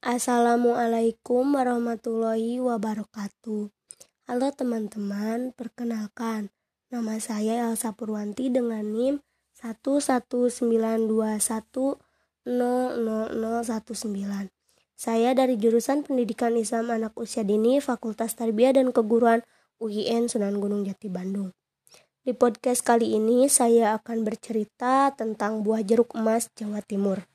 Assalamualaikum 0.00 1.60
warahmatullahi 1.60 2.56
wabarakatuh. 2.56 3.68
Halo 4.24 4.48
teman-teman, 4.56 5.52
perkenalkan 5.52 6.48
nama 6.88 7.20
saya 7.20 7.68
Elsa 7.68 7.92
Purwanti 7.92 8.48
dengan 8.48 8.80
NIM 8.80 9.20
11921000019. 9.60 12.48
Saya 14.96 15.36
dari 15.36 15.60
jurusan 15.60 16.08
Pendidikan 16.08 16.56
Islam 16.56 16.96
Anak 16.96 17.12
Usia 17.20 17.44
Dini 17.44 17.84
Fakultas 17.84 18.32
Tarbiyah 18.40 18.80
dan 18.80 18.96
Keguruan 18.96 19.44
UIN 19.84 20.32
Sunan 20.32 20.64
Gunung 20.64 20.88
Jati 20.88 21.12
Bandung. 21.12 21.52
Di 22.24 22.32
podcast 22.32 22.80
kali 22.80 23.20
ini 23.20 23.52
saya 23.52 24.00
akan 24.00 24.24
bercerita 24.24 25.12
tentang 25.12 25.60
buah 25.60 25.84
jeruk 25.84 26.16
emas 26.16 26.48
Jawa 26.56 26.80
Timur. 26.80 27.29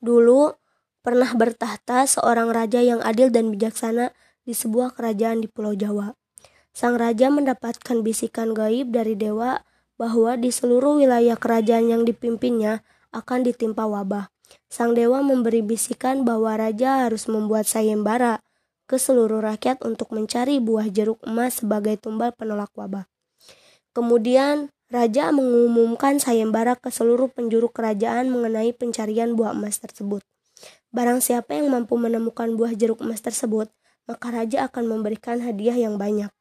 Dulu 0.00 0.56
pernah 1.04 1.32
bertahta 1.36 2.08
seorang 2.08 2.48
raja 2.48 2.80
yang 2.80 3.04
adil 3.04 3.28
dan 3.28 3.52
bijaksana 3.52 4.16
di 4.44 4.56
sebuah 4.56 4.96
kerajaan 4.96 5.44
di 5.44 5.48
Pulau 5.48 5.76
Jawa. 5.76 6.16
Sang 6.72 6.96
raja 6.96 7.28
mendapatkan 7.28 8.00
bisikan 8.00 8.56
gaib 8.56 8.92
dari 8.92 9.12
dewa 9.12 9.60
bahwa 10.00 10.40
di 10.40 10.48
seluruh 10.48 10.96
wilayah 10.96 11.36
kerajaan 11.36 11.92
yang 11.92 12.02
dipimpinnya 12.08 12.80
akan 13.12 13.44
ditimpa 13.44 13.84
wabah. 13.84 14.32
Sang 14.72 14.96
dewa 14.96 15.20
memberi 15.20 15.60
bisikan 15.60 16.24
bahwa 16.24 16.56
raja 16.56 17.04
harus 17.04 17.28
membuat 17.28 17.68
sayembara 17.68 18.40
ke 18.88 18.96
seluruh 18.98 19.44
rakyat 19.44 19.84
untuk 19.86 20.10
mencari 20.16 20.58
buah 20.58 20.88
jeruk 20.90 21.20
emas 21.22 21.62
sebagai 21.62 22.00
tumbal 22.00 22.34
penolak 22.34 22.72
wabah. 22.74 23.06
Kemudian 23.92 24.72
Raja 24.90 25.30
mengumumkan 25.30 26.18
sayembara 26.18 26.74
ke 26.74 26.90
seluruh 26.90 27.30
penjuru 27.30 27.70
kerajaan 27.70 28.26
mengenai 28.26 28.74
pencarian 28.74 29.38
buah 29.38 29.54
emas 29.54 29.78
tersebut. 29.78 30.26
Barang 30.90 31.22
siapa 31.22 31.54
yang 31.54 31.70
mampu 31.70 31.94
menemukan 31.94 32.58
buah 32.58 32.74
jeruk 32.74 32.98
emas 32.98 33.22
tersebut, 33.22 33.70
maka 34.10 34.34
raja 34.34 34.66
akan 34.66 34.90
memberikan 34.90 35.38
hadiah 35.38 35.78
yang 35.78 35.94
banyak. 35.94 36.34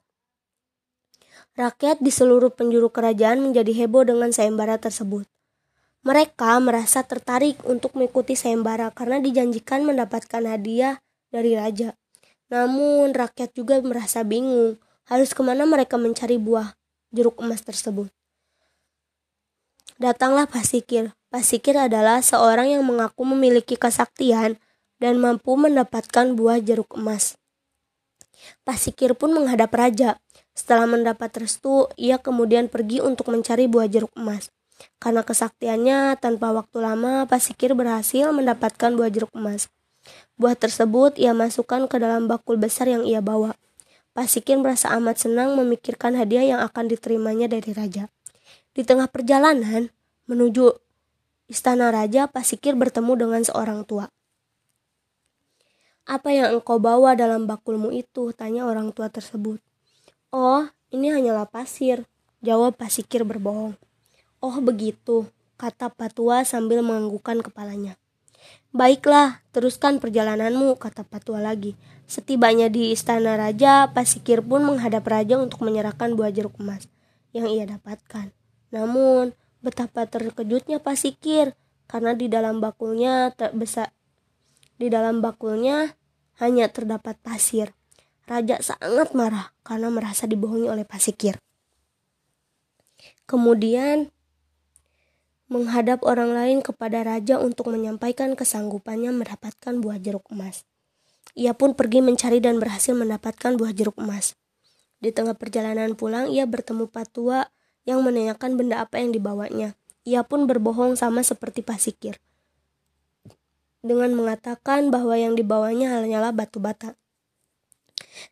Rakyat 1.53 2.01
di 2.01 2.09
seluruh 2.09 2.49
penjuru 2.49 2.89
kerajaan 2.89 3.37
menjadi 3.45 3.69
heboh 3.85 4.09
dengan 4.09 4.33
sayembara 4.33 4.81
tersebut. 4.81 5.29
Mereka 6.01 6.57
merasa 6.57 7.05
tertarik 7.05 7.61
untuk 7.69 7.93
mengikuti 7.93 8.33
sayembara 8.33 8.89
karena 8.97 9.21
dijanjikan 9.21 9.85
mendapatkan 9.85 10.41
hadiah 10.49 10.97
dari 11.29 11.53
raja. 11.53 11.93
Namun 12.49 13.13
rakyat 13.13 13.53
juga 13.53 13.77
merasa 13.85 14.25
bingung 14.25 14.81
harus 15.05 15.37
ke 15.37 15.41
mana 15.45 15.69
mereka 15.69 16.01
mencari 16.01 16.41
buah 16.41 16.73
jeruk 17.13 17.37
emas 17.45 17.61
tersebut. 17.61 18.09
Datanglah 19.99 20.47
Pasikir. 20.47 21.11
Pasikir 21.27 21.75
adalah 21.75 22.23
seorang 22.23 22.71
yang 22.71 22.87
mengaku 22.87 23.27
memiliki 23.27 23.75
kesaktian 23.75 24.55
dan 24.95 25.19
mampu 25.19 25.59
mendapatkan 25.59 26.39
buah 26.39 26.63
jeruk 26.63 26.95
emas. 26.95 27.35
Pasikir 28.63 29.11
pun 29.11 29.35
menghadap 29.35 29.67
raja. 29.75 30.15
Setelah 30.55 30.87
mendapat 30.87 31.43
restu, 31.43 31.91
ia 31.99 32.15
kemudian 32.15 32.71
pergi 32.71 33.03
untuk 33.03 33.27
mencari 33.27 33.67
buah 33.67 33.91
jeruk 33.91 34.15
emas. 34.15 34.47
Karena 35.03 35.19
kesaktiannya, 35.19 36.15
tanpa 36.15 36.55
waktu 36.55 36.79
lama, 36.79 37.27
Pasikir 37.27 37.75
berhasil 37.75 38.31
mendapatkan 38.31 38.95
buah 38.95 39.11
jeruk 39.11 39.35
emas. 39.35 39.67
Buah 40.39 40.55
tersebut 40.55 41.19
ia 41.19 41.35
masukkan 41.35 41.91
ke 41.91 41.99
dalam 41.99 42.31
bakul 42.31 42.55
besar 42.55 42.87
yang 42.87 43.03
ia 43.03 43.19
bawa. 43.19 43.51
Pasikir 44.15 44.55
merasa 44.55 44.95
amat 44.95 45.27
senang 45.27 45.59
memikirkan 45.59 46.15
hadiah 46.15 46.55
yang 46.55 46.63
akan 46.63 46.87
diterimanya 46.87 47.51
dari 47.51 47.75
raja. 47.75 48.07
Di 48.79 48.87
tengah 48.87 49.11
perjalanan 49.11 49.91
menuju 50.31 50.71
istana 51.51 51.91
raja, 51.91 52.31
Pasikir 52.31 52.79
bertemu 52.79 53.27
dengan 53.27 53.43
seorang 53.43 53.83
tua. 53.83 54.07
Apa 56.07 56.31
yang 56.31 56.55
engkau 56.55 56.79
bawa 56.79 57.11
dalam 57.11 57.43
bakulmu 57.43 57.91
itu? 57.91 58.31
Tanya 58.31 58.63
orang 58.63 58.95
tua 58.95 59.11
tersebut. 59.11 59.59
Oh, 60.31 60.63
ini 60.95 61.11
hanyalah 61.11 61.43
pasir, 61.43 62.07
jawab 62.39 62.79
Pasikir 62.79 63.27
berbohong. 63.27 63.75
Oh 64.39 64.63
begitu, 64.63 65.27
kata 65.59 65.91
Patua 65.91 66.47
sambil 66.47 66.79
menganggukkan 66.79 67.43
kepalanya. 67.51 67.99
Baiklah, 68.71 69.43
teruskan 69.51 69.99
perjalananmu, 69.99 70.79
kata 70.79 71.03
Patua 71.03 71.43
lagi. 71.43 71.75
Setibanya 72.07 72.71
di 72.71 72.95
istana 72.95 73.35
raja, 73.35 73.91
Pasikir 73.91 74.39
pun 74.39 74.63
menghadap 74.63 75.03
raja 75.03 75.35
untuk 75.35 75.67
menyerahkan 75.67 76.15
buah 76.15 76.31
jeruk 76.31 76.55
emas 76.63 76.87
yang 77.35 77.51
ia 77.51 77.67
dapatkan. 77.67 78.38
Namun, 78.69 79.33
betapa 79.59 80.05
terkejutnya 80.05 80.79
Pasikir 80.79 81.57
karena 81.89 82.13
di 82.13 82.29
dalam 82.29 82.61
bakulnya 82.61 83.33
terbesar 83.33 83.91
di 84.79 84.87
dalam 84.87 85.19
bakulnya 85.19 85.99
hanya 86.39 86.71
terdapat 86.71 87.19
pasir. 87.19 87.75
Raja 88.29 88.61
sangat 88.63 89.11
marah 89.11 89.51
karena 89.65 89.91
merasa 89.91 90.29
dibohongi 90.29 90.71
oleh 90.71 90.85
Pasikir. 90.87 91.35
Kemudian 93.27 94.13
menghadap 95.49 96.05
orang 96.05 96.31
lain 96.31 96.57
kepada 96.61 97.01
raja 97.01 97.41
untuk 97.41 97.73
menyampaikan 97.73 98.37
kesanggupannya 98.37 99.09
mendapatkan 99.09 99.81
buah 99.81 99.97
jeruk 99.97 100.29
emas. 100.29 100.63
Ia 101.33 101.57
pun 101.57 101.73
pergi 101.73 102.05
mencari 102.05 102.37
dan 102.37 102.61
berhasil 102.61 102.93
mendapatkan 102.93 103.57
buah 103.57 103.73
jeruk 103.73 103.97
emas. 103.97 104.37
Di 105.01 105.09
tengah 105.09 105.33
perjalanan 105.33 105.97
pulang, 105.97 106.29
ia 106.29 106.45
bertemu 106.45 106.85
Patua 106.89 107.49
yang 107.89 108.05
menanyakan 108.05 108.53
benda 108.53 108.85
apa 108.85 109.01
yang 109.01 109.09
dibawanya. 109.09 109.73
Ia 110.05 110.21
pun 110.21 110.45
berbohong 110.45 110.93
sama 110.93 111.25
seperti 111.25 111.65
Pasikir. 111.65 112.21
Dengan 113.81 114.13
mengatakan 114.13 114.93
bahwa 114.93 115.17
yang 115.17 115.33
dibawanya 115.33 115.97
hanyalah 115.97 116.29
batu 116.29 116.61
bata. 116.61 116.93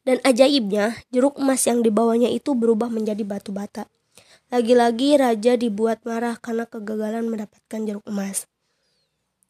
Dan 0.06 0.22
ajaibnya, 0.22 0.94
jeruk 1.10 1.42
emas 1.42 1.66
yang 1.66 1.82
dibawanya 1.82 2.30
itu 2.30 2.54
berubah 2.54 2.94
menjadi 2.94 3.26
batu 3.26 3.50
bata. 3.50 3.90
Lagi-lagi 4.54 5.18
raja 5.18 5.58
dibuat 5.58 6.06
marah 6.06 6.38
karena 6.38 6.70
kegagalan 6.70 7.28
mendapatkan 7.28 7.82
jeruk 7.84 8.06
emas. 8.08 8.48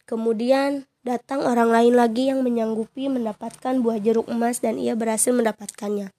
Kemudian 0.07 0.87
datang 1.03 1.43
orang 1.43 1.69
lain 1.69 1.93
lagi 1.93 2.31
yang 2.31 2.41
menyanggupi 2.41 3.11
mendapatkan 3.11 3.83
buah 3.83 3.99
jeruk 3.99 4.31
emas 4.31 4.63
dan 4.63 4.79
ia 4.79 4.95
berhasil 4.95 5.35
mendapatkannya. 5.35 6.15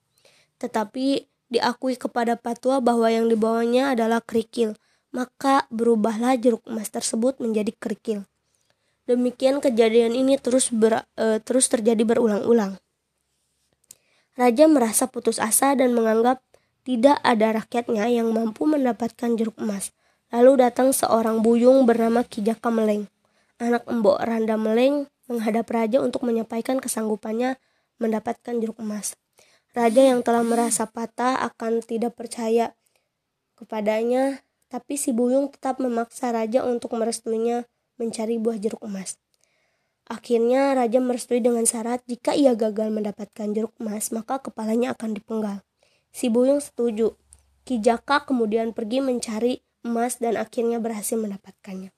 Tetapi 0.60 1.26
diakui 1.48 1.96
kepada 1.96 2.36
Patua 2.36 2.80
bahwa 2.80 3.08
yang 3.08 3.28
dibawanya 3.28 3.96
adalah 3.96 4.20
kerikil, 4.20 4.76
maka 5.12 5.64
berubahlah 5.72 6.36
jeruk 6.36 6.64
emas 6.68 6.92
tersebut 6.92 7.40
menjadi 7.40 7.72
kerikil. 7.76 8.28
Demikian 9.08 9.64
kejadian 9.64 10.12
ini 10.12 10.36
terus 10.36 10.68
ber, 10.68 11.08
e, 11.16 11.40
terus 11.40 11.72
terjadi 11.72 12.04
berulang-ulang. 12.04 12.76
Raja 14.36 14.68
merasa 14.68 15.08
putus 15.08 15.40
asa 15.40 15.72
dan 15.72 15.96
menganggap 15.96 16.44
tidak 16.84 17.16
ada 17.24 17.56
rakyatnya 17.56 18.06
yang 18.12 18.30
mampu 18.30 18.68
mendapatkan 18.68 19.34
jeruk 19.34 19.56
emas. 19.56 19.96
Lalu 20.28 20.60
datang 20.60 20.92
seorang 20.92 21.40
buyung 21.40 21.88
bernama 21.88 22.20
Kijaka 22.20 22.68
Meleng. 22.68 23.08
Anak 23.56 23.88
embok 23.88 24.20
Randa 24.20 24.60
Meleng 24.60 25.08
menghadap 25.24 25.68
raja 25.72 26.04
untuk 26.04 26.24
menyampaikan 26.28 26.78
kesanggupannya 26.78 27.56
mendapatkan 27.96 28.54
jeruk 28.60 28.76
emas. 28.80 29.16
Raja 29.78 30.10
yang 30.10 30.26
telah 30.26 30.42
merasa 30.42 30.90
patah 30.90 31.38
akan 31.38 31.86
tidak 31.86 32.18
percaya 32.18 32.74
kepadanya, 33.54 34.42
tapi 34.66 34.98
si 34.98 35.14
Buyung 35.14 35.54
tetap 35.54 35.78
memaksa 35.78 36.34
raja 36.34 36.66
untuk 36.66 36.98
merestuinya 36.98 37.62
mencari 37.94 38.42
buah 38.42 38.58
jeruk 38.58 38.82
emas. 38.82 39.22
Akhirnya 40.10 40.74
raja 40.74 40.98
merestui 40.98 41.38
dengan 41.38 41.62
syarat 41.62 42.02
jika 42.10 42.34
ia 42.34 42.58
gagal 42.58 42.90
mendapatkan 42.90 43.54
jeruk 43.54 43.70
emas, 43.78 44.10
maka 44.10 44.42
kepalanya 44.42 44.98
akan 44.98 45.14
dipenggal. 45.14 45.62
Si 46.10 46.26
Buyung 46.26 46.58
setuju. 46.58 47.14
Kijaka 47.62 48.26
kemudian 48.26 48.74
pergi 48.74 48.98
mencari 48.98 49.62
emas 49.86 50.18
dan 50.18 50.42
akhirnya 50.42 50.82
berhasil 50.82 51.14
mendapatkannya. 51.14 51.94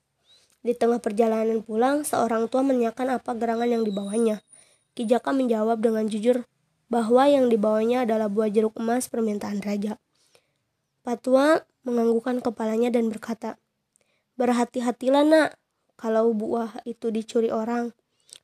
Di 0.61 0.77
tengah 0.77 1.01
perjalanan 1.01 1.65
pulang, 1.65 2.05
seorang 2.05 2.45
tua 2.45 2.61
menanyakan 2.61 3.17
apa 3.17 3.33
gerangan 3.33 3.73
yang 3.73 3.81
dibawanya. 3.81 4.45
Kijaka 4.93 5.33
menjawab 5.33 5.81
dengan 5.81 6.05
jujur 6.05 6.45
bahwa 6.91 7.23
yang 7.23 7.47
dibawanya 7.47 8.03
adalah 8.03 8.27
buah 8.27 8.51
jeruk 8.51 8.75
emas 8.75 9.07
permintaan 9.07 9.63
raja. 9.63 9.95
Patua 11.07 11.63
menganggukkan 11.87 12.43
kepalanya 12.43 12.91
dan 12.91 13.07
berkata, 13.07 13.55
Berhati-hatilah 14.35 15.23
nak, 15.23 15.49
kalau 15.95 16.35
buah 16.35 16.83
itu 16.83 17.07
dicuri 17.09 17.47
orang. 17.47 17.95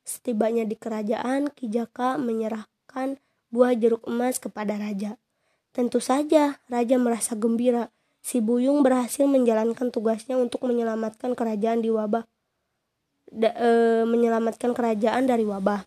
Setibanya 0.07 0.63
di 0.63 0.79
kerajaan, 0.79 1.51
Kijaka 1.51 2.15
menyerahkan 2.15 3.19
buah 3.51 3.75
jeruk 3.75 4.07
emas 4.07 4.39
kepada 4.39 4.79
raja. 4.79 5.19
Tentu 5.75 5.99
saja, 5.99 6.57
raja 6.71 6.95
merasa 6.97 7.35
gembira. 7.35 7.91
Si 8.23 8.39
Buyung 8.39 8.81
berhasil 8.81 9.27
menjalankan 9.27 9.91
tugasnya 9.91 10.39
untuk 10.39 10.63
menyelamatkan 10.65 11.35
kerajaan 11.35 11.79
di 11.79 11.93
wabah, 11.93 12.27
da, 13.31 13.51
e, 13.55 13.69
menyelamatkan 14.03 14.75
kerajaan 14.75 15.27
dari 15.27 15.47
wabah. 15.47 15.85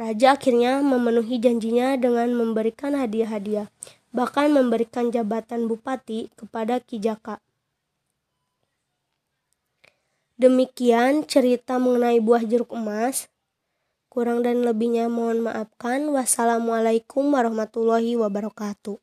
Raja 0.00 0.32
akhirnya 0.32 0.80
memenuhi 0.80 1.36
janjinya 1.36 1.92
dengan 2.00 2.32
memberikan 2.32 2.96
hadiah-hadiah, 2.96 3.68
bahkan 4.16 4.48
memberikan 4.48 5.12
jabatan 5.12 5.68
bupati 5.68 6.32
kepada 6.40 6.80
Kijaka. 6.80 7.36
Demikian 10.40 11.28
cerita 11.28 11.76
mengenai 11.76 12.16
buah 12.16 12.40
jeruk 12.48 12.72
emas. 12.72 13.28
Kurang 14.08 14.40
dan 14.40 14.64
lebihnya 14.64 15.12
mohon 15.12 15.44
maafkan. 15.44 16.08
Wassalamualaikum 16.08 17.28
warahmatullahi 17.28 18.16
wabarakatuh. 18.16 18.96